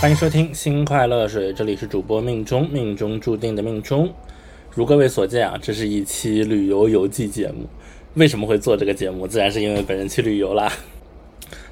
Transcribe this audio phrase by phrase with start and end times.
[0.00, 4.08] 欢迎收听新快乐水，这里是主播命中命中注定的命中。
[4.70, 7.66] 如各位所见啊，这是一期旅游游记节目。
[8.14, 9.26] 为什么会做这个节目？
[9.26, 10.72] 自然是因为本人去旅游啦。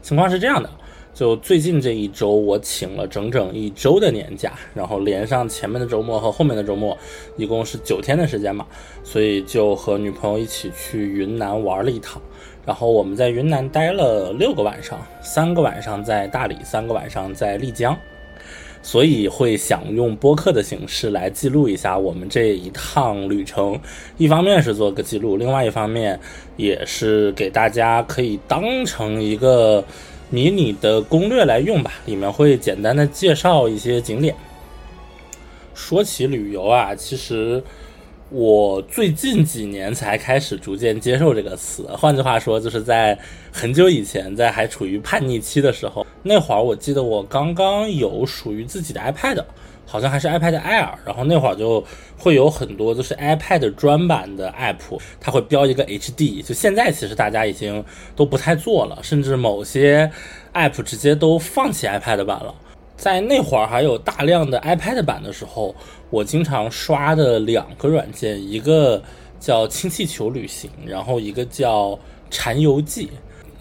[0.02, 0.68] 情况是这样的，
[1.14, 6.98] 就最近这一周，我请了整整一周的年假，然后连上前面的周末和后面的周末，
[7.36, 8.66] 一共是九天的时间嘛，
[9.04, 12.20] 所以就和女朋友一起去云南玩了一趟。
[12.64, 17.96] 然后我们在云南待了六个晚上，三个晚上在大理，三个晚上在丽江。
[18.86, 23.76] 所以会想用播客的形式来记录一下我们这一趟旅程，
[24.16, 26.16] 一方面是做个记录，另外一方面
[26.56, 29.84] 也是给大家可以当成一个
[30.30, 31.94] 迷你的攻略来用吧。
[32.04, 34.32] 里面会简单的介绍一些景点。
[35.74, 37.60] 说起旅游啊，其实。
[38.28, 43.16] 我最近几年才开始逐渐接受这个词，换句话说，就是在
[43.52, 49.44] 很久以前，在还处于叛逆期的时候，那会儿我记得我刚刚有属于自己的 iPad，
[49.86, 51.84] 好像还是 iPad Air，然后那会儿就
[52.18, 57.84] 会有很多就是 iPad 专版的 App，它会标一个 HD，就现在其实大家已经
[58.16, 60.10] 都不太做了，甚至某些
[60.52, 62.52] App 直接都放弃 iPad 版了。
[62.96, 65.76] 在那会儿还有大量的 iPad 版的时候，
[66.10, 69.02] 我经常刷的两个软件，一个
[69.38, 71.98] 叫氢气球旅行，然后一个叫
[72.30, 73.08] 禅游记。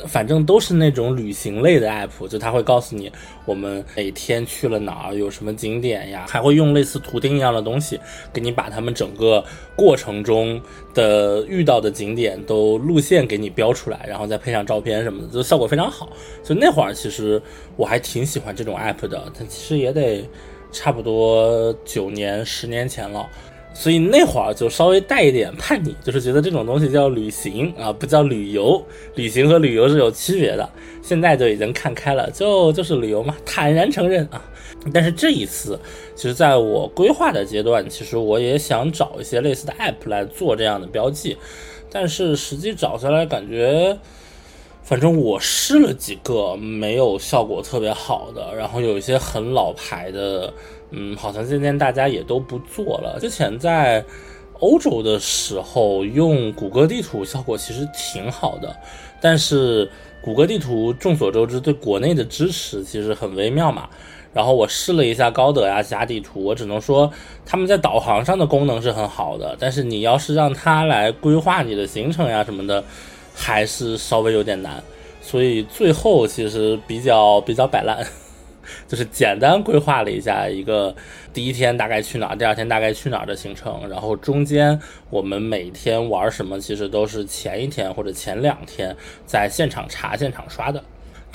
[0.08, 3.10] 反正都是那种旅行类的 app，就它会告诉你
[3.46, 7.98] 我们每天去了哪儿，有什么景点呀，还会用类似图钉一样的东西，
[8.34, 9.42] 给你把他们整个
[9.74, 10.62] 过程中
[10.94, 16.10] 的遇到的景点都路线给你标出来，然后再配上照片什么的，就效果非常好。
[16.44, 17.42] 就那会儿其实
[17.78, 20.30] 我还挺喜欢这种 app 的，但其实也得
[20.76, 23.26] 差不多九年、十年前了。
[23.74, 28.82] 所以那会儿就稍微带一点叛逆，就是觉得这种东西叫旅行啊，不叫旅游。
[29.16, 30.70] 旅行和旅游是有区别的。
[31.02, 34.42] 现在就已经看开了，就就是旅游嘛，坦然承认啊。
[34.94, 35.78] 但是这一次，
[36.16, 41.36] 其实在我规划的阶段，其实我也想找一些类似的 app 来做这样的标记。
[41.92, 43.98] 但是实际找下来，感觉，
[44.86, 50.54] 反正我试了几个，没有效果特别好的，然后有一些很老牌的。
[50.92, 53.18] 嗯，好像渐渐大家也都不做了。
[53.20, 54.06] 之前在
[54.60, 58.74] 欧洲的时候用谷歌地图效果其实挺好的，
[59.20, 59.90] 但是
[60.22, 63.90] 谷歌地图众所周知对国内的支持其实很微妙嘛。
[64.32, 67.12] 然后我试了一下高德呀、其他地图，我只能说
[67.46, 72.82] 他们在导航上的功能是很好的，但是你要是让它来规划你的行程呀什么的，
[73.36, 74.82] 还是稍微有点难。
[75.22, 78.04] 所以最后其实比较比较摆烂。
[78.88, 80.96] 就是简单规划了一下一个
[81.32, 84.80] 第一天大概去哪儿，第二天大概去哪儿的行程，然后中间
[85.12, 90.84] 我们每天玩什么，其实都是前一天或者前两天在现场查、现场刷的。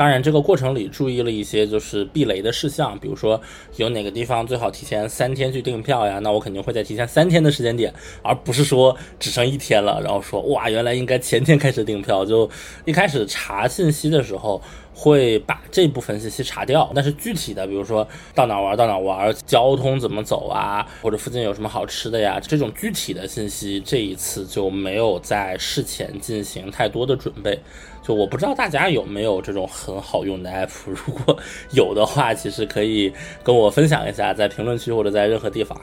[0.00, 3.38] 当然，这个过程里注意了一些就是避雷的事项，比如说
[3.76, 6.18] 有哪个地方最好提前三天去订票呀？
[6.20, 12.24] 那我肯定会在提前三天的时间点，而不是说只剩一天了，然后说哇，原来应该前天开始订票。
[12.24, 12.48] 就
[12.86, 14.62] 一开始查信息的时候。
[14.92, 27.58] 会把这部分信息查掉，但是具体的，比如说到哪玩到哪玩，交通怎么走啊，或者附近有什么好吃的呀，这种具体的信息，这一次就没有在事前进行太多的准备。
[28.02, 31.36] 就我不知道大家有没有这种很好用的 app， 如果
[31.72, 33.12] 有的话，其实可以
[33.42, 35.80] 跟我分享一下，在评论区或者在任何地方。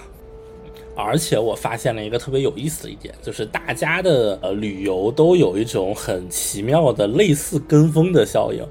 [0.95, 8.65] 而且我发现了一个特别有意思的一点，就是大家的呃旅游都有一种很奇妙的类似跟风的效应。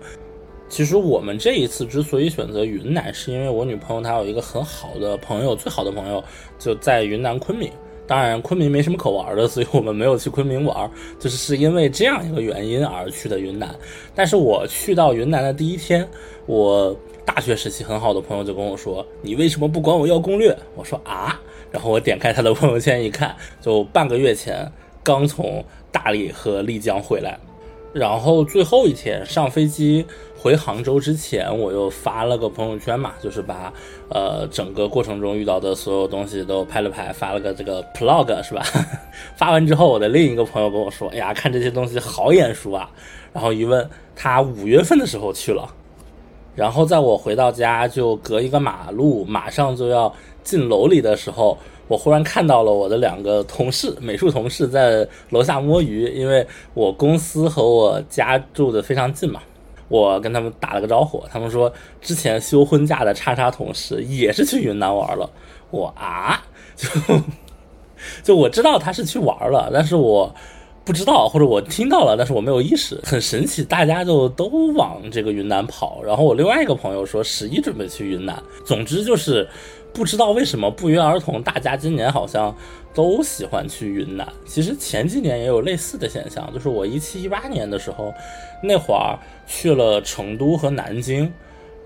[0.68, 6.22] 其实我们这一次之所以选择云南，是因为我女朋友她有一个很好的朋友，最好的朋友
[6.58, 7.70] 就在云南昆明。
[8.06, 13.74] 当然，昆明没什么可玩的，所以我们没有去昆明玩，就是是因为这样一个原因而去的云南。
[14.14, 16.06] 但是我去到云南的第一天，
[16.46, 21.41] 我大学时期很好的朋友就跟我说：“你为什么不管我要攻略？”我说：“啊。”
[21.72, 24.70] 然后我点开他的朋友圈一看，就半个月前
[25.02, 27.38] 刚从大理和丽江回来。
[27.98, 30.04] 然后最后一天上飞机
[30.37, 33.72] 回杭州之前，我又发了个朋友圈嘛，就是把
[34.10, 38.63] 呃整个过程中遇到的所有东西都拍了拍，发了个这个 plog 是吧？
[39.34, 42.91] 发完之后，我的另一个朋友跟我说：“哎呀，看这些东西好眼熟啊！”
[43.33, 45.66] 然后一问，他五月份的时候去了。
[46.54, 50.15] 然后在我回到家就隔一个马路，马上就要
[50.45, 51.57] 进楼里的时候。
[51.88, 59.41] 我忽然看到了我的两个同事， 美术同事在楼下摸鱼，因为我公司和我家住的非常近嘛。
[59.88, 65.30] 我跟他们打了个招呼，他们说之前休婚假的叉叉同事也是去云南玩了。
[65.71, 66.42] 我啊，
[66.74, 66.88] 就
[68.22, 70.34] 就我知道他是去玩了，但是我
[70.84, 76.03] 不知道，或者我听到了，但是我没有意识，很神奇，大家就都往这个云南跑。
[76.04, 78.42] 然后我另外一个朋友说十一准备去云南。
[78.65, 79.48] 总之就是
[79.97, 82.54] 不知道为什么不约而同，大家今年好像
[82.93, 84.31] 都喜欢去云南。
[84.47, 88.13] 其实前几年也有类似的现象，就是我一七一八年的时候，
[88.63, 91.33] 那会儿去了成都和南京。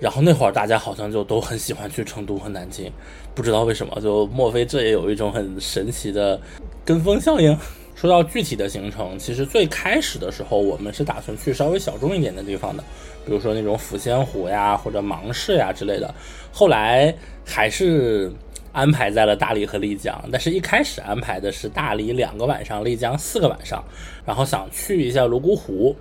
[0.01, 2.91] 然后那会儿大家好像就都很喜欢去成都和南京，
[3.33, 6.41] 不知道为什么，就莫非这也有一种很神奇的
[6.85, 7.57] 跟风效应？
[7.95, 12.83] 说到具体的行程，其实最开始的时候我们是打算去稍微小众一点的地方的，
[13.25, 16.15] 比如说那种抚仙湖呀或者芒市呀之类的。
[16.53, 17.15] 后来
[17.47, 18.33] 还是
[18.73, 23.85] 安排在了大理和丽江，但是一开始安排的是大理两个晚上，丽江四个晚上，
[24.25, 25.95] 然后想去一下泸沽湖，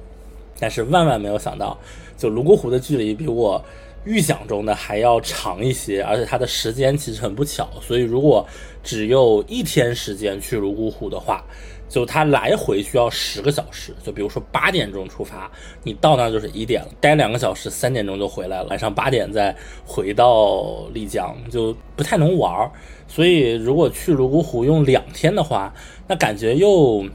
[0.60, 1.78] 但是万万没有想到，
[2.18, 3.64] 就泸沽湖的距离比我。
[4.06, 8.46] 预想中的还要长一些，而且它的时间其实很不巧，所以如果
[8.84, 11.44] 只有一天时间去泸沽湖的话，
[11.90, 13.94] 就它来回需要十个小时。
[14.04, 15.52] 就比如说八点钟出发，
[15.84, 19.56] 你到那就是一点了，待两个小时，三点钟就回来了，晚上八点再
[19.86, 22.72] 回到丽江，就不太能玩儿。
[23.08, 25.74] 所以如果去泸沽湖用两天的话，
[26.08, 27.06] 那感觉又。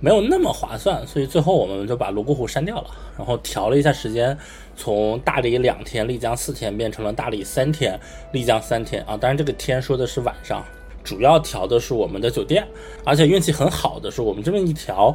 [0.00, 4.38] 没有那么划算，所以最后我们就把泸沽湖删掉了，然后调了一下时间，
[4.78, 7.98] 从大理两天、丽江四天变成了大理三天、
[8.32, 9.16] 丽江三天啊。
[9.16, 10.64] 当然这个天说的是晚上，
[11.02, 12.64] 主要调的是我们的酒店，
[13.04, 15.14] 而且运气很好的是，我们这么一调，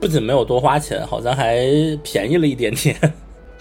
[0.00, 1.64] 不仅没有多花钱，好像还
[2.02, 2.98] 便宜了一点点。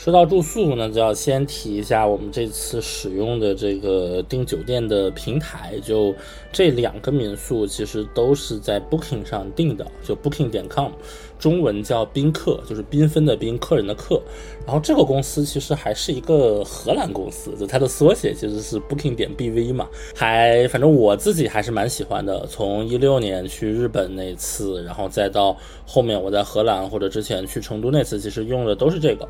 [0.03, 5.79] 说到住宿呢，就要先提一下我们这次使用的这个订酒店的平台。
[5.81, 6.13] 就
[6.51, 10.91] 这两个民宿，其实都是在 Booking 上订的，就 Booking 点 com，
[11.39, 14.21] 中文叫宾客，就是缤纷的缤，客人的客。
[14.65, 19.87] 然后这个公司其实还是一个荷兰公司，就它的缩写其实是 Booking 点 BV 嘛。
[20.13, 22.45] 还反正我自己还是蛮喜欢的。
[22.47, 25.55] 从一六年去日本那次，然后再到
[25.87, 29.25] 后面我在荷兰或者之前去成都那次，其实用的都是这个。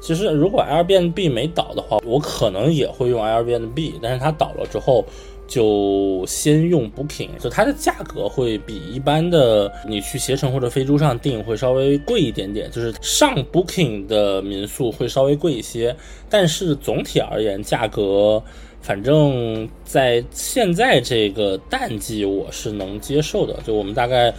[0.00, 3.94] 其实，如果 Airbnb 没倒的话，我可能也会用 Airbnb。
[4.00, 5.04] 但是它倒了之后，
[5.46, 12.70] 就先用 Booking，就它的价格会比一般的你去携程或者飞猪上订会稍微贵一点点。
[12.70, 15.94] 就是上 Booking 的民宿会稍微贵一些，
[16.30, 18.40] 但是总体而言，价格
[18.80, 23.58] 反正在现在这个淡季我是能接受的。
[23.66, 24.32] 就我们大概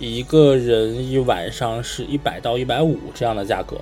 [0.00, 3.76] 一个人一晚上是一百到一百五这样的价格。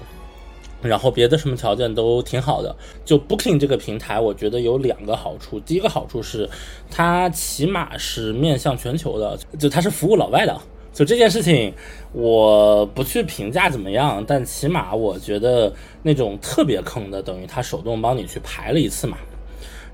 [0.83, 2.75] 然后别的什么条件都挺好的，
[3.05, 5.59] 就 Booking 这个平台，我觉得有两个好处。
[5.61, 6.49] 第一个好处是，
[6.91, 10.61] 它起码是面向全球的，就它是服务老外的。
[10.93, 11.75] 就这件事情，
[12.13, 15.73] 我不去评价怎么样，但起码我觉得
[16.05, 19.19] 那种特别坑的，等于他手动帮你去排了一次嘛。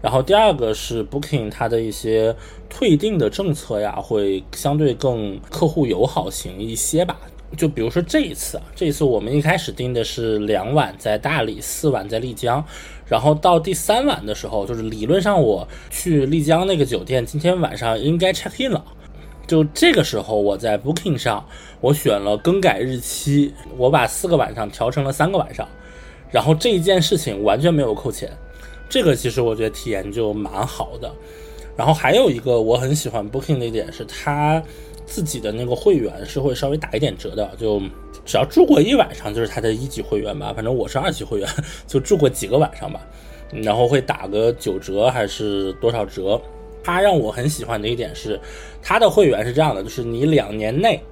[0.02, 2.36] 然后第二个是 Booking 它的一些
[2.68, 7.18] 退订的政策呀，会相对更客户友好型一些吧。
[7.56, 12.64] 就比如说这一次啊，这一次我们一开始订的是两晚在大理，四晚在丽江，
[13.06, 18.84] 然后到第三晚的时候，就是理论上我去丽江那个酒店今天晚上应该 check in 了，
[19.46, 21.44] 就这个时候我在 Booking 上
[21.80, 25.68] 我选了更改日期，我把四个晚上调成了三个晚上，
[26.30, 28.30] 然后这一件事情完全没有扣钱，
[28.88, 31.12] 这个其实我觉得体验就蛮好的。
[31.80, 34.62] 然后还有一个我很喜欢 Booking 的一点是它。
[35.06, 37.82] 自己的那个会员是会稍微打一点折的，就
[38.24, 40.52] 只要住过一晚上就是他的一级会员吧。
[40.54, 41.48] 反正我是二级会员，
[41.84, 43.00] 就住过几个晚上吧，
[43.50, 46.40] 然后会打个九折还是多少折。
[46.84, 48.38] 他让我很喜欢的一点是，
[48.80, 51.02] 他的会员是这样的，就是你两年内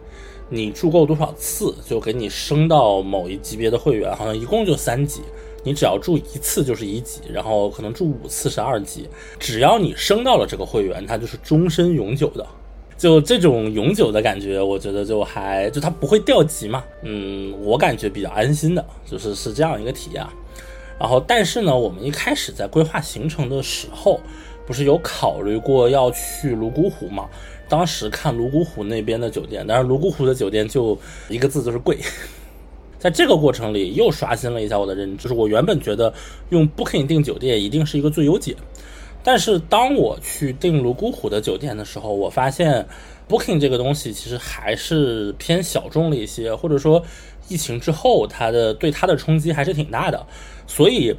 [0.49, 5.23] 你住够多少次，就给你升到某一级别的会员，好像一共就三级，
[5.65, 9.09] 你只要住一次就是一级，然后可能住五次是二级。
[9.39, 12.47] 只要你升到了这个会员，它就是终身永久的。
[12.97, 20.27] 就这种永久的感觉，我觉得就还就它不会掉级嘛，嗯，我感觉比较安心的，就是是这样一个体验。
[20.99, 24.19] 然后，但是呢，我们一开始在规划行程的时候，
[24.67, 27.29] 不是有考虑过要去泸沽湖嘛？
[27.69, 30.99] 当时看泸沽湖那边的酒店，但是泸沽湖的酒店就
[31.29, 31.99] 一个字，就是贵。
[32.99, 36.13] 在这个过程里，又刷新了一下我的认知，就是我原本觉得
[36.51, 38.57] 用 Booking 订酒店一定是一个最优解。
[39.23, 42.87] 但是当我去订泸沽湖的酒店的时候，我发现
[43.29, 47.05] Booking 这个东西其实还是偏小众了一些，或者说
[47.49, 50.27] 疫情之后它的对它的冲击还是挺大的，
[50.67, 51.15] 所以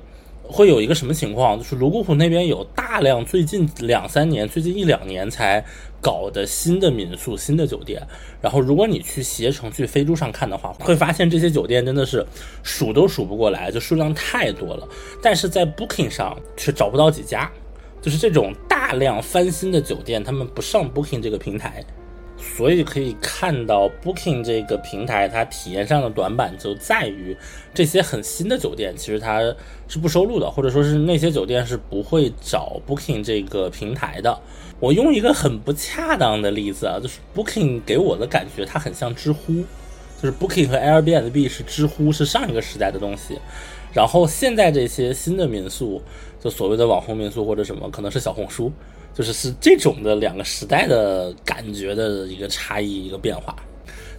[0.51, 5.63] 会有一个什么情况，就是泸沽湖那边有大量最近两三年、最近一两年才
[6.01, 8.01] 搞的新的民宿、新的酒店。
[8.41, 12.25] 然后如果你去携程、去飞猪上看的话，会发现这些酒店真的是
[12.63, 14.87] 数都数不过来，就数量太多了。
[15.21, 17.49] 但是在 Booking 上却找不到几家。
[18.01, 21.83] 就是这种大量翻新的酒店，他们不上 Booking 这个平台，
[22.41, 27.35] 所以可以看到，Booking 这个平台它体验上的短板就在于，
[27.73, 29.41] 这些很新的酒店其实它
[29.87, 34.37] 是不收录的，或者说是那些酒店是不会找 Booking 这个平台的。
[34.79, 39.63] 我用一个很不恰当的例子啊，就是 Booking 给我的感觉它很像知乎，
[40.21, 43.37] 就是 Booking 和 Airbnb 是知乎，是上一个时代的东西。
[43.93, 46.01] 然后现在这些新的民宿，
[46.39, 48.71] 就所谓的网红民宿或者什么，可能是小红书，
[49.13, 53.55] 就是是这种的两个时代的感觉的一个差异一个变化。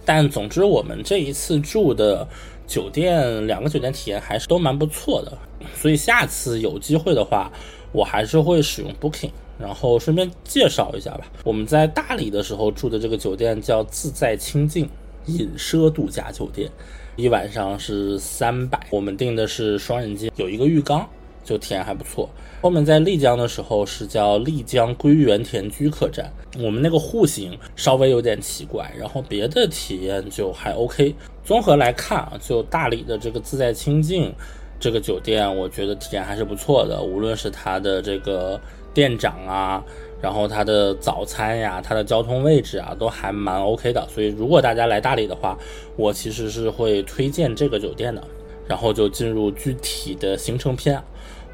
[0.05, 2.27] 但总之，我们这一次住的
[2.67, 5.37] 酒店，两个酒店体验还是都蛮不错的。
[5.75, 7.51] 所以下次有机会的话，
[7.91, 9.31] 我还是会使用 Booking。
[9.59, 14.89] 然后顺便介绍一下吧，我们在大理的时候住的这个酒店叫自在清净
[15.27, 16.67] 隐奢度假酒店。
[17.15, 21.07] 一晚上是三百，我们订的是双人间，有一个浴缸，
[21.43, 22.29] 就体验还不错。
[22.61, 31.15] 后面在丽江的时候是叫丽江归园田居客栈，我们那个户型稍微有点奇怪，然后别的体验就还 OK。
[31.43, 34.31] 综合来看啊，就大理的这个自在清净
[34.79, 38.59] 这个酒店，我觉得体验还是不错的，无论是它的这个
[38.93, 39.83] 店长啊。
[40.21, 44.07] 然后它的早餐呀，它的交通位置啊，都还蛮 OK 的。
[44.07, 45.57] 所以如果大家来大理的话，
[45.95, 48.23] 我其实是会推荐这个酒店的。
[48.67, 51.01] 然后就进入具体的行程篇，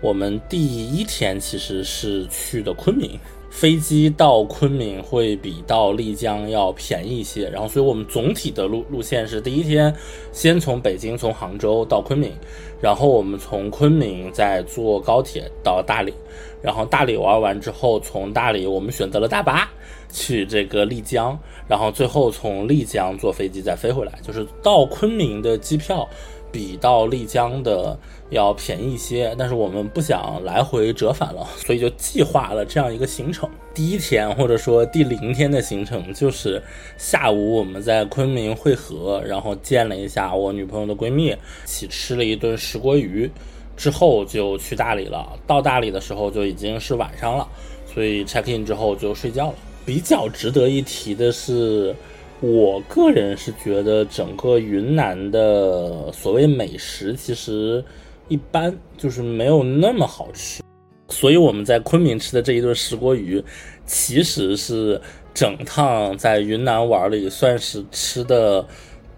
[0.01, 0.59] 我们第
[0.91, 3.19] 一天其实是去的昆明。
[3.49, 9.91] 飞机到昆明会比到丽江要便宜一些，然后所以我们总体的路路线是第一天
[10.31, 12.33] 先从北京从杭州到昆明，
[12.79, 16.13] 然后我们从昆明再坐高铁到大理，
[16.61, 19.67] 然后大理玩完之后从大理我们选择了大巴
[20.11, 21.35] 去这个丽江，
[21.67, 26.07] 然后最后从丽江坐飞机再飞回来，就是到昆明的机票。
[26.51, 27.97] 比到丽江的
[28.29, 33.49] 要便宜一些，但是我们不想来回折返了，所以就计划了这样一个行程。
[33.73, 36.61] 第一天或者说第零天的行程就是
[36.97, 43.29] 下午我们在昆明汇合，然后见了一下我女朋友的闺蜜，一起吃了一顿石锅鱼，
[43.75, 45.37] 之后就去大理了。
[45.45, 47.47] 到大理的时候就已经是晚上了，
[47.93, 49.55] 所以 check in 之后就睡觉了。
[49.85, 51.95] 比较值得一提的是。
[52.39, 57.83] 我个人是觉得整个云南的所谓美食其实
[58.27, 60.61] 一般，就是没有那么好吃。
[61.09, 63.43] 所以我们在昆明吃的这一顿石锅鱼，
[63.85, 65.01] 其实是
[65.33, 68.63] 整趟在云南玩里算是吃的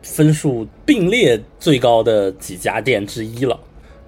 [0.02, 3.60] 分数并列最高的几家店之一了。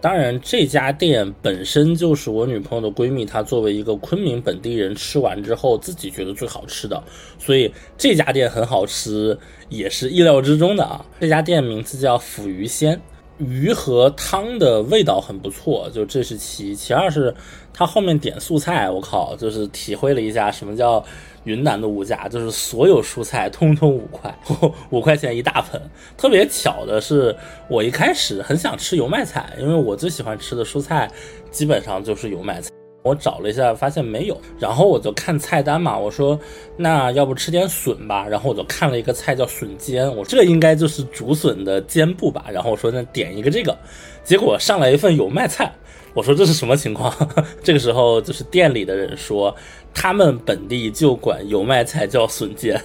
[0.02, 7.02] 当然，这家店本身就是我女朋友的闺蜜，她作为一个昆明本地人，吃完之后自己觉得最好吃的，
[7.38, 9.38] 所以这家店很好吃，
[9.70, 11.06] 也是意料之中的啊。
[11.20, 13.00] 这家店名字叫腐鱼鲜，
[13.38, 16.76] 鱼和汤的味道很不错，就这是其一。
[16.76, 17.32] 其二是
[17.72, 21.06] 他后面点素菜，我靠，就是体会了一下什么叫。
[21.44, 24.34] 云南的物价就是所有蔬菜通通五块，
[24.92, 25.82] 五块钱一大盆。
[26.16, 27.36] 特别巧的是，
[27.68, 31.10] 我一开始很想吃油麦菜，因为我最喜欢吃的蔬菜
[31.50, 32.70] 基本上就是油麦菜。
[33.04, 36.40] 我找了一下，发现没有，然后我就看菜单嘛，我说
[36.78, 38.28] 那要不吃点笋吧。
[38.28, 42.46] 然后我就看了一个菜叫笋尖，我这应该就是竹笋的尖部吧。
[42.52, 43.76] 然后我说那点一个这个，
[44.24, 45.74] 结果上来一份油麦菜。
[46.14, 47.14] 我说这是什么情况？
[47.64, 49.56] 这个时候就是店里的人说，
[49.94, 52.82] 他们本地就管油麦菜叫笋尖，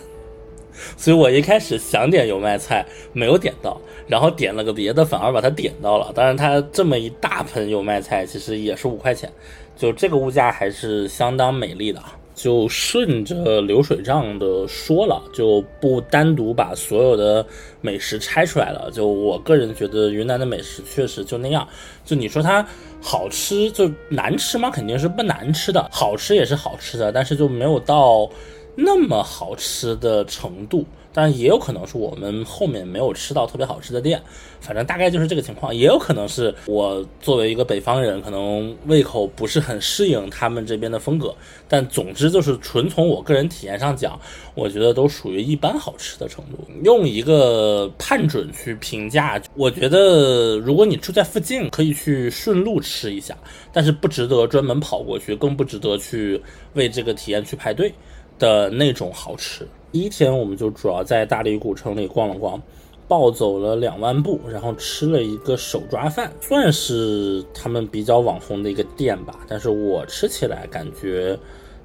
[0.96, 6.12] 所以我一开始想点油麦菜没有点到，然后点了个别的，反而把它点到了。
[6.14, 9.30] 当然，它这么一大盆油麦菜其实也是五块钱，
[9.76, 12.00] 就这个物价还是相当美丽的。
[12.36, 17.44] 就顺着流水账的说了，就不单独把所有的
[17.80, 18.90] 美食拆出来了。
[18.92, 21.66] 就我个人觉得，云南的美食确实就那样。
[22.04, 22.64] 就你说它
[23.00, 24.70] 好吃，就难吃吗？
[24.70, 28.30] 肯定是不难吃的，好吃也是好吃的，但是就没有到
[28.76, 30.84] 那么好吃的程度。
[31.16, 34.20] 但也有可能是我们后面没有吃到特别好吃的店，
[34.60, 35.74] 反正大概就是这个情况。
[35.74, 41.34] 也有可能是我作为一个北方人，可能胃口不是很适应他们这边的风格。
[41.66, 44.20] 但总之就是纯从我个人体验上讲，
[44.54, 46.58] 我觉得都属于一般好吃的程度。
[46.84, 53.34] 用一个判准去评价，我觉得如果你住在附近，可以去顺路吃一下，
[53.72, 56.42] 但是不值得专门跑过去，更不值得去
[56.74, 57.94] 为这个体验去排队
[58.38, 59.66] 的那种好吃。
[59.96, 62.60] 第一天我们就主要在大理古城里逛了逛，
[63.08, 69.38] 暴走了两万步，然后吃了一个手抓饭，算是他们比较网红的一个店吧。
[69.48, 71.34] 但是我吃起来感觉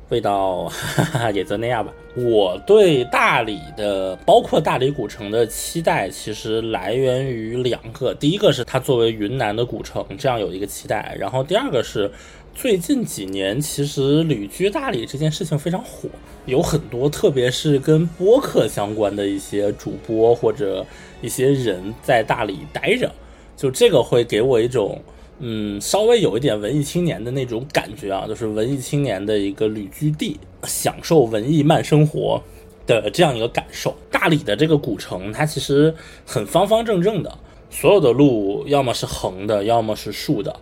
[0.10, 1.94] 味道哈哈也就那样吧。
[2.18, 12.12] 我对大理的，包括大理古城的期待，其实来源于两个：第一个是它作为云南的古城，这样有一个期待；然后第二个是
[12.53, 16.10] 最近几年，其实旅居大理这件事情非常火，
[16.46, 20.86] 有很多，特别是跟播客相关的一些主播或者
[21.22, 23.12] 一些人在大理待着，
[23.58, 25.01] 就这个会给我一种，
[25.39, 32.39] 嗯，稍微有一点文艺青年的那种感觉啊，就是文艺青年的一个旅居地，享受文艺慢生活
[32.86, 33.96] 的这样一个感受。
[34.12, 37.39] 大理的这个古城，它其实很方方正正的，
[37.72, 40.55] 所有的路要么是横的，要么是竖的，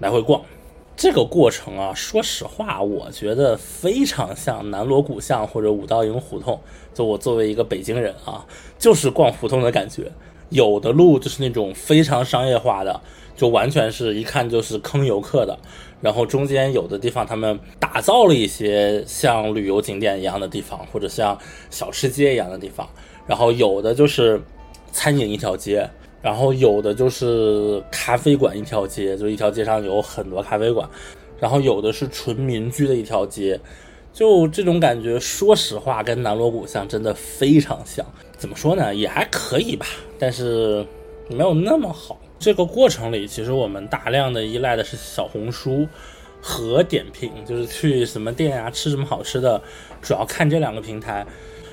[0.00, 0.42] 来回逛。
[0.96, 6.58] 这个过程啊，说实话，我觉得非常像南锣鼓巷或者五道营胡同。
[6.94, 8.46] 就我作为一个北京人啊，
[8.78, 10.10] 就是逛胡同的感觉。
[10.50, 13.00] 有的路就是那种非常商业化的，
[13.36, 15.58] 就完全是一看就是坑游客的。
[16.00, 21.36] 然后中间有的地方他们打造了一些像旅游景点一样的地方，或者像
[21.70, 22.88] 小吃街一样的地方。
[23.26, 24.40] 然后有的就是
[24.92, 25.90] 餐饮一条街。
[26.24, 30.88] 然后有的就是咖啡馆一条街，就一条街上有很多咖啡馆，
[31.38, 33.60] 然后有的是纯民居的一条街，
[34.10, 38.02] 就这种感觉，说实话跟南锣鼓巷真的非常像。
[38.38, 39.84] 怎么说呢，也还可以吧，
[40.18, 40.82] 但是
[41.28, 42.18] 没有那么好。
[42.38, 45.86] 这个过程里，其实我们大量的依赖的是小红书
[46.40, 49.60] 和点评，就是去什么店啊，吃什么好吃的，
[50.00, 51.26] 主要看这两个平台。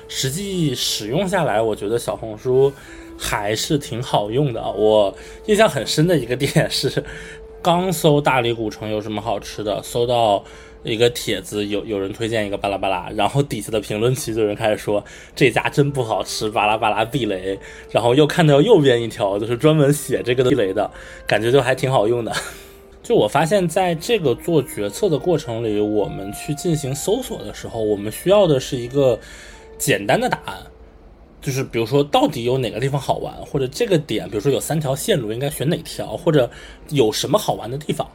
[0.08, 2.70] 实际使用下来，我觉得小红书。
[3.22, 4.60] 还是挺好用的。
[4.72, 7.04] 我印象很深的一个点是，
[7.62, 10.42] 刚搜大理古城有什么好吃的，搜到
[10.82, 15.02] 一个帖子，有有人推荐一个巴拉巴拉，然后底下的评论区就有人开始说
[15.36, 17.56] 这家真不好吃，巴拉巴拉避雷。
[17.92, 20.90] 然后又看到右边一条，就是专门写这个避雷的，
[21.24, 22.32] 感觉就还挺好用的。
[23.00, 29.18] 就我发现，在这个做决策的过程里，我们去进行搜索的时候，我们需要的是一个
[29.78, 30.56] 简单的答案。
[31.42, 36.48] 就是比如说，到底有哪个地方好玩，或者这个点，比如说有三条线路，应该选哪条，或者
[36.90, 38.08] 有什么好玩的地方。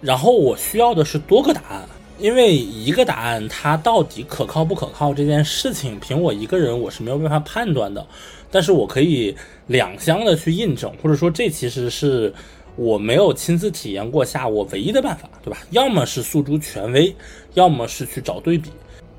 [0.00, 1.86] 然后我需要的是多个答案，
[2.18, 8.06] 因为一个答案它到底可靠不可靠这件事情，凭我一个人我是没有办法判断的。
[8.50, 12.32] 但是我可以两相的去印证，或者说这其实是
[12.74, 15.58] 我没有亲自体验过下我唯一的办法，对吧？
[15.72, 17.14] 要么是诉诸权威，
[17.52, 18.70] 要么是去找对比。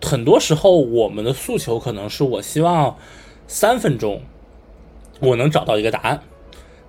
[0.02, 2.98] 很多时候我们的诉求可能是我希望。
[3.48, 4.22] 三分钟，
[5.22, 6.22] 我能找到一个答案。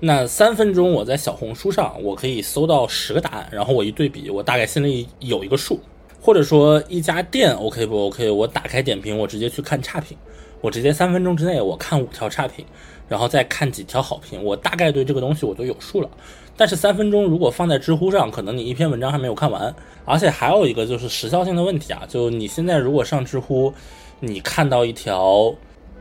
[0.00, 5.78] 那三分钟，我在小红书上，我可以搜到十个答案，然后我一对比，我大概心里有一个数。
[6.20, 8.28] 或者说一家店 OK 不 OK？
[8.28, 10.18] 我打开点评，我直接去看差评，
[10.60, 12.64] 我直接三分钟之内我看五条差评，
[13.08, 16.10] 然后再看几条好评，我大概对这个东西我就有数了。
[16.56, 19.72] 但是三分钟如果放在知乎上，可能你一篇文章还没有看完。
[20.04, 23.72] 而且还有一个就是时效性的问题啊，就你现在如果上知乎，
[24.18, 25.54] 你看到一条。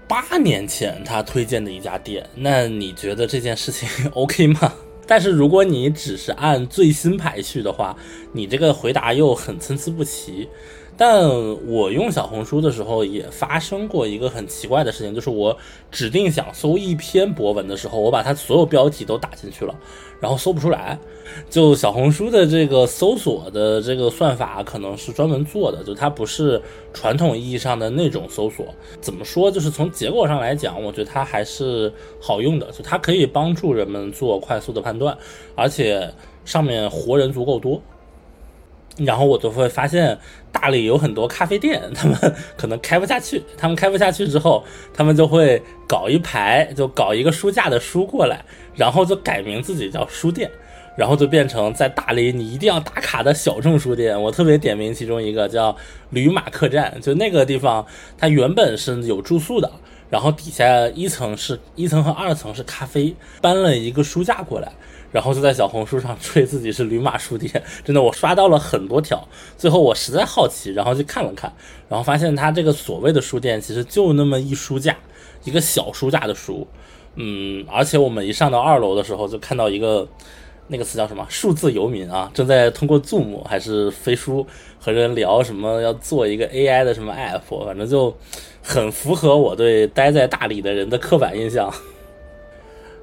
[0.08, 4.74] 八年前他推荐的一家店，那你觉得这件事情 OK 吗？
[5.06, 7.96] 但是如果你只是按最新排序的话，
[8.32, 10.48] 你这个回答又很参差不齐。
[10.98, 11.30] 但
[11.68, 15.56] 我用小红书的时候也发生过一个很奇怪的事情，就是我
[15.92, 19.76] 指定想搜一篇博文的时候，我把它所有标题都打进去了，
[20.20, 20.98] 然后搜不出来。
[21.50, 26.60] 就小红书的这个搜索的这个算法可能是专门做的，就它不是
[26.94, 28.66] 传统意义上的那种搜索。
[29.00, 29.52] 怎么说？
[29.52, 35.16] 就是从结果上来讲，我觉得它还是好用的，就它可以帮助人们做快速的判断，
[35.54, 36.12] 而且
[36.44, 37.80] 上面活人足够多。
[38.98, 40.18] 然后我就会发现，
[40.52, 42.18] 大理有很多咖啡店，他们
[42.58, 43.44] 可能开不下去。
[43.56, 48.44] 他们开不下去之后，他们就会搞一排，就搞一个书架的书过来，
[48.76, 50.50] 然后就改名自己叫书店，
[50.98, 54.20] 然后就变成在大理你一定要打卡的小众书店。
[54.20, 55.76] 我特别点名其中一个叫
[56.10, 57.86] 驴马客栈，就那个地方，
[58.18, 59.72] 它原本是有住宿的，
[60.10, 64.72] 然后底下一层是一层和二层是咖啡，搬了一个书架过来。
[65.12, 69.28] 然后就在小红书上吹自己是驴马书店，真的我刷到了很多条。
[69.58, 71.52] 最后我实在好奇，然后去看了看，
[71.88, 74.96] 然后发现他这个所谓的书店其实就那么一书架，
[75.44, 76.68] 一个小书架的书。
[77.16, 80.08] 嗯，而且我们一上到二楼的时候，就看到一个
[80.68, 84.46] 那个词叫什么数字游民啊，正在通过 Zoom 还是飞书
[84.80, 88.16] 和人聊什么要做一个 AI 的什么 App，反正就
[88.62, 91.74] 很符合我对待在大理的人的刻板印象。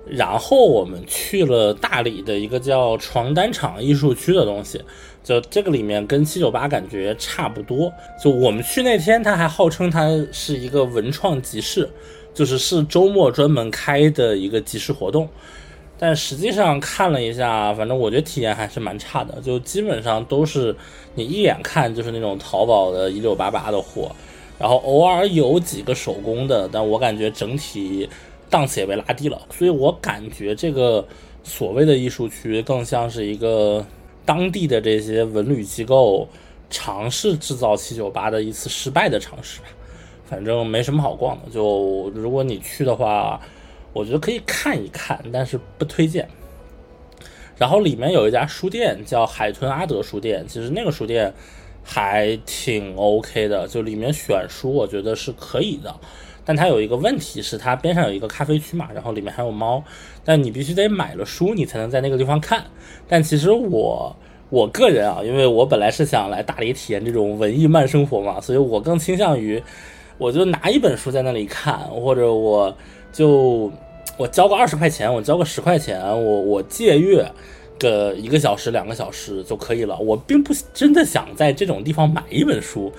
[0.07, 4.79] 然后我们去了大理的一个叫床单厂艺术区的东西，
[5.23, 7.91] 就这个里面跟七九八感觉差不多。
[8.23, 11.89] 就我们去那天，他还号称它是一个文创集市，
[12.35, 15.27] 就是是周末专门开的一个集市活动。
[15.99, 20.77] 但实际上看了一下，反正我觉得体验还是蛮差的，就基本上都是
[21.15, 24.15] 你一眼看就是那种淘宝的一六八八的货，
[24.59, 28.07] 然后偶尔有几个手工的，但我感觉整体。
[28.51, 31.07] 档次也被拉低了，所以我感觉这个
[31.43, 33.85] 所谓的艺术区更像是一个
[34.25, 36.29] 当地的这些文旅机构
[36.71, 39.67] 尝试制造七九八的一次失败的尝试吧。
[40.27, 43.41] 反正没什么好逛的，就如果你去的话，
[43.93, 46.27] 我觉得可以看一看，但是不推荐。
[47.59, 51.33] 然后里面有一家书店叫海豚阿德书店，其实那个书店
[51.85, 55.95] 还挺 OK 的，就里面选书我觉得是可以的。
[56.45, 59.83] 但它有一个问题是，它边上有一个咖啡区嘛，然后里面还有猫，
[60.25, 62.65] 但你必须得买了书，你才能在那个地方看。
[63.09, 64.15] 但其实我
[64.51, 69.63] 我个人啊，因为我本来是想来大理体验这种文艺慢生活嘛，所以我更倾向于。
[70.17, 72.73] 我就拿一本书在那里看，或者我
[73.13, 73.69] 就
[74.17, 77.29] 我交个二十块钱，我交个十块钱，我我借阅
[77.81, 79.99] 个一个小时、两个小时就可以了。
[79.99, 82.93] 我并不真的想在这种地方买一本书，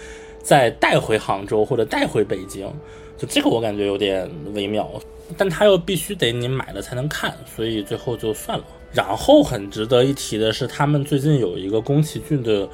[0.43, 2.67] 再带回杭州或者带回北京，
[3.17, 4.89] 就这个我感觉有点微妙。
[5.37, 8.63] 但他又必须得你买了才能看，所以最后就算了。
[8.93, 12.69] 然后很值得一提的是，他们最近有一个宫崎骏的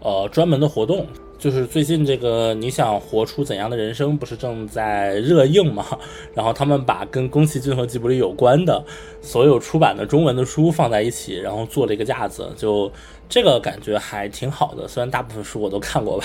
[0.00, 1.06] 呃专门的活动。
[1.36, 5.84] 就是最近这个你想活出怎样的人生不是正在热映吗？
[6.32, 8.82] 然后他们把跟宫崎骏和吉卜力有关的
[9.20, 12.90] 所有出版的中文的书放在一起，然后做了一个架子，就
[13.28, 14.88] 这个感觉还挺好的。
[14.88, 16.24] 虽然大部分书我都看过吧。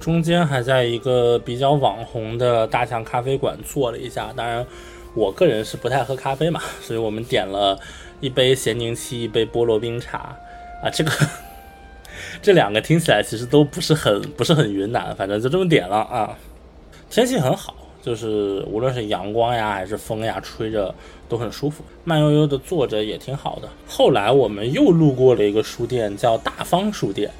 [0.00, 4.66] 中间还在一个比较网红的大象咖啡馆坐了一下，当然
[5.14, 7.78] 我个人是不太喝咖啡嘛， 所以我们点了
[8.20, 10.34] 一杯咸柠七，一杯菠萝冰茶
[10.82, 11.12] 啊，这个。
[12.42, 16.36] 这两个听起来其实都不是很不是很云南，反正就这么点了啊。
[17.08, 20.94] 天气很好，就是无论是阳光呀还是风呀，吹着
[21.28, 21.84] 都很舒服。
[22.04, 23.68] 慢悠悠的坐着也挺好的。
[23.86, 27.30] 后来我们又路过了一个书店，叫大方书店。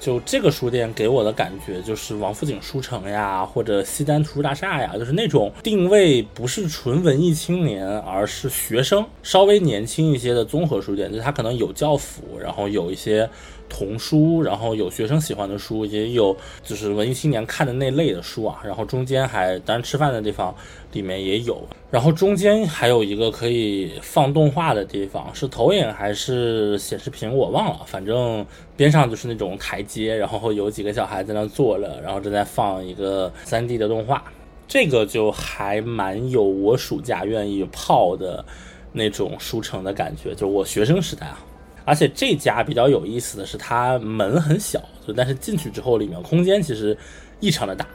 [0.00, 11.12] 就这个书店给我的感觉就是王府井书城呀，或者西单图书大厦呀，就是那种定位不是纯文艺青年，而是学生稍微年轻一些的综合书店。
[11.12, 13.28] 就它可能有教辅，然后有一些。
[13.70, 18.60] 童书，然后有学生喜欢的书，也有就是文艺青年看的那类的书啊。
[18.62, 20.54] 然后中间还当然吃饭的地方
[20.92, 21.58] 里面也有，
[21.90, 28.44] 然后中间还有一个可以放动画的地方，是投影还是显示屏我忘了，反正
[28.76, 34.22] 边上就是那种台阶，然后有几个小孩在那坐着，然后正在放一个 3D 的动画，
[34.66, 38.44] 这个就还蛮有我暑假愿意泡的
[38.92, 41.38] 那种书城的感觉，就我学生时代啊。
[41.84, 46.96] 而且这家比较有意思的是，它门很小，就但是进去之后，里面空间其实
[47.40, 47.86] 异常的大。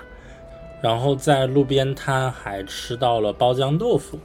[0.81, 4.19] 然后在路边摊还吃到了包浆豆腐，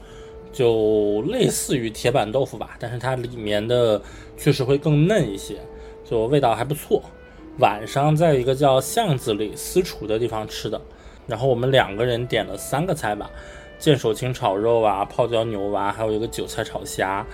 [0.53, 4.01] 就类似于铁板豆腐吧，但是它里面的
[4.37, 5.57] 确实会更嫩一些，
[6.05, 7.03] 就味道还不错。
[7.59, 10.81] 晚上在一个叫巷子里私厨的地方吃的，
[11.27, 13.31] 然后我们两个人点了三个菜吧，
[13.79, 17.25] 剑手青炒肉啊，泡椒牛蛙，还有一个韭菜炒虾，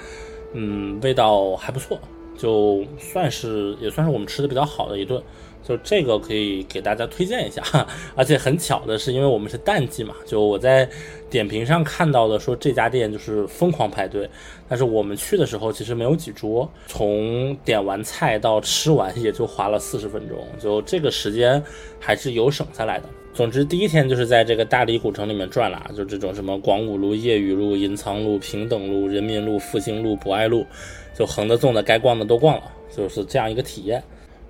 [0.52, 1.98] 嗯，味道还不错。
[2.37, 5.22] 就算是也算是我们吃的比较好的一顿，
[5.62, 7.62] 就这个可以给大家推荐一下。
[8.14, 10.88] 而且很巧的是，因为我们是淡季嘛，就我在
[11.29, 14.29] 点评上看到的说这家店就是疯狂排队，
[14.68, 21.62] 但是我们去的时候其实没有几桌，从点完菜到吃完也就花了四十分钟，就这个时间
[21.99, 23.09] 还是有省下来的。
[23.37, 30.64] 总之第一天就是在这个大理古城里面转了，就这种什么广武路、夜雨路、隐藏路、平等路、人民路、复兴路、博爱路。
[31.14, 32.62] 就横的纵的该逛的都逛了，
[32.94, 34.03] 就是这样一个体验。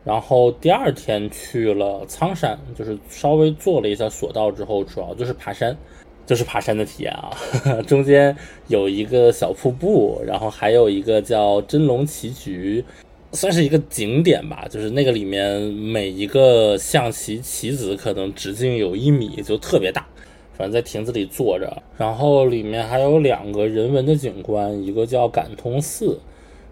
[0.05, 5.77] 然后第二天去了苍山，就是稍微坐了一下索道之后，主要就是爬山，
[6.25, 7.31] 就是爬山的体验啊。
[7.89, 8.37] 中间
[8.69, 12.85] 有一个小瀑布，然后还有一个叫真龙棋局，
[13.37, 14.67] 算是一个景点吧。
[14.69, 20.05] 就是那个里面每一个象棋棋子可能直径有一米，就特别大。
[20.55, 26.19] 反正在亭子里坐着，然后里面还有两个人文的景观，一个叫感通寺。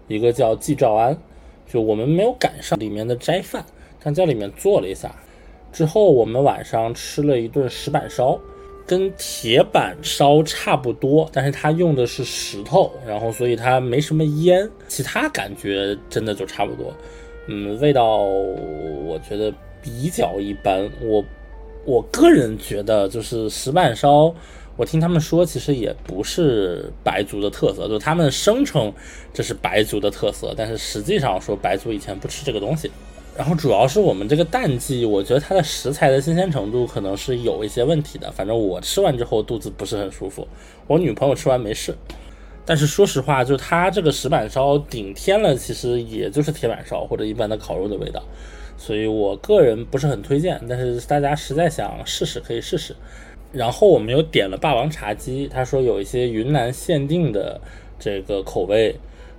[0.07, 1.17] 一个叫寂照庵，
[1.67, 3.65] 就我们没有赶上里面的斋饭，
[4.03, 5.15] 但在里面坐了一下。
[5.71, 8.39] 之后我们晚上吃了一顿石板烧，
[8.85, 16.93] 跟铁板烧差不多，但是它用的是石头，然后所以它没什么烟，其他感觉真的就差不多。
[17.47, 20.89] 嗯，味道我觉得比较一般。
[21.01, 21.23] 我
[21.85, 24.33] 我个人觉得就是石板烧。
[24.77, 28.91] 我听他们说，其实也不是白族的特色，就他们声称
[29.33, 32.91] 这是白族的特色，但是实际上说白族以前不吃这个东西。
[33.37, 38.31] 然后主要是我们这个淡季，我觉得它的食材的新鲜程度可能是有一些问题的。
[38.31, 40.47] 反正我吃完之后肚子不是很舒服，
[40.87, 41.93] 我女朋友吃完没事。
[42.65, 48.23] 但是说实话，就它这个石板烧顶天了，其实也就是铁板烧或者一般的烤肉的味道，
[48.77, 50.59] 所以我个人不是很推荐。
[50.67, 52.95] 但是大家实在想试试，可以试试。
[53.51, 57.59] 然后我们又点了霸王茶姬，他说有一些云南限定的
[57.99, 58.95] 这个口味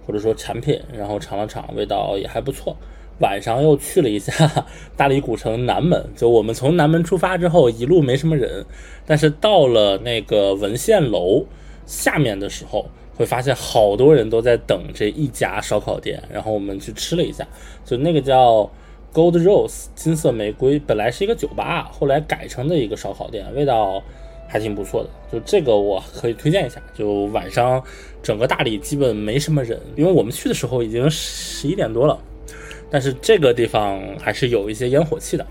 [0.06, 2.76] 或者说产品，然后尝了尝，味道也还不错。
[3.20, 4.33] 晚上又去了一下
[4.96, 8.64] 大理古城南门，就我们从南门出发之后，一路没什么人，
[9.07, 11.46] 但是到了那个文献楼
[11.87, 17.46] 下面的时候，会发现好多人都在等这一家烧烤店，然后我们去吃了一下，
[17.85, 18.70] 就那个叫
[19.14, 24.02] Gold Rose 金色玫瑰，本来是一个酒吧，后来改成的一个烧烤店，味道
[24.46, 26.83] 还挺不错的，就这个我可以推荐一下。
[26.92, 27.83] 就晚上
[28.22, 32.18] 整个大理基本没什么人，因为我们去的时候已经十一点多了。
[32.90, 35.46] 但是这个地方还是有一些烟火气的。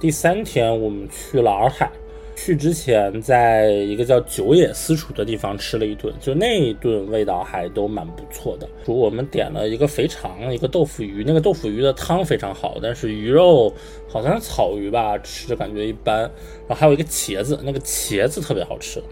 [0.00, 1.90] 第三天我们去了洱海，
[2.34, 8.66] 去之前在一个叫九野私厨的地方吃了一顿，就那一顿味道还都蛮不错的。
[8.86, 13.70] 我们点了一个肥肠，一个豆腐鱼，那个豆腐鱼的汤非常好，但是鱼肉
[14.08, 16.20] 好像是草鱼吧，吃着感觉一般。
[16.20, 19.02] 然后还有一个茄子，那个茄子特别好吃。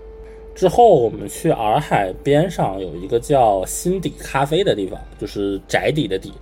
[0.55, 6.33] 之后我们去洱海边上有一个叫心底咖啡的地方，就是宅邸的邸。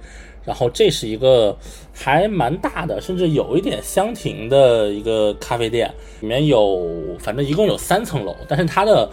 [0.47, 1.55] 然后这是一个
[1.93, 9.11] 还蛮大的，甚至有一点香亭的一个咖啡店，里面有反正一共有三层楼，但是它的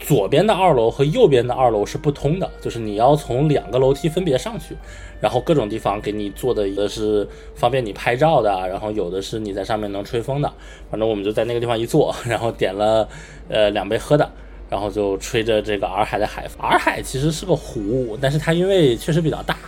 [0.00, 4.74] 左边的二楼和右边的二楼是不通的，就是你要从两个楼梯分别上去，
[5.20, 10.50] 然后各种地方给你做的一个是方便你拍照的，然后有的是你在上面能吹风的，
[10.90, 13.06] 反正我们就在那个地方一坐，然后点了
[13.48, 14.30] 呃两杯喝的，
[14.70, 16.64] 然后就吹着这个洱海的海风。
[16.64, 19.58] 洱海其实是个湖，但是它因为确实比较大。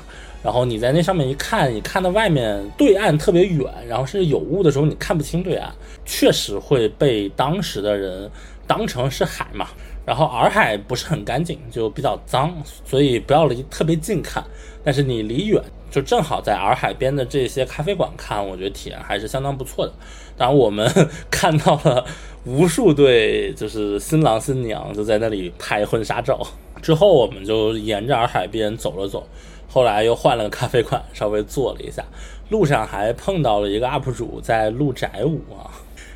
[0.45, 5.73] 然后你在那上面一看，你看到外面对岸特别远，然后甚至有雾的时候你看不清对岸，
[6.05, 8.31] 确实会被当时的人
[8.67, 9.69] 当成是海嘛。
[10.05, 12.55] 然后洱海不是很干净，就比较脏，
[12.85, 14.45] 所以不要离特别近看。
[14.85, 15.59] 但是你离远，
[15.91, 19.93] 就正好在洱海边的这些咖啡馆看，我觉得体验还是相当不错的。
[20.37, 20.87] 当然，我们
[21.31, 22.05] 看到了
[22.45, 26.39] 无数对就是新郎新娘就在那里拍婚纱照。
[26.83, 29.27] 之后我们就沿着洱海边走了走。
[29.75, 32.05] 后来又换了个咖啡馆，稍微坐了一下，
[32.49, 35.67] 路上还碰到了一个 UP 主在录宅舞啊。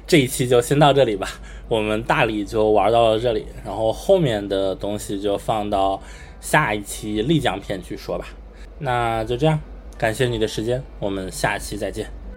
[0.06, 1.26] 这一期就先到这里吧，
[1.66, 6.00] 我们大理就玩到了这里，然后后面的东西就放到
[6.40, 8.26] 下一期丽江片去说吧。
[8.78, 9.58] 那就这样，
[9.98, 12.08] 感谢你的时间，我们下期再见。